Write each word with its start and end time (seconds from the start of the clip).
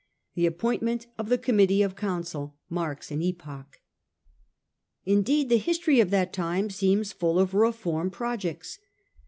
The 0.33 0.47
appointment 0.47 1.05
of 1.19 1.29
the 1.29 1.37
Committee 1.37 1.83
of 1.83 1.95
Council 1.95 2.55
marks 2.71 3.11
an 3.11 3.21
epoch. 3.21 3.81
Indeed 5.05 5.49
the 5.49 5.57
history 5.57 5.99
of 5.99 6.09
that 6.09 6.33
time 6.33 6.71
seems 6.71 7.11
full 7.13 7.37
of 7.37 7.53
Reform 7.53 8.09
projects. 8.09 8.79